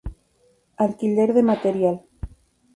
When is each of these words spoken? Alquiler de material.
Alquiler 0.85 1.27
de 1.37 1.43
material. 1.53 1.95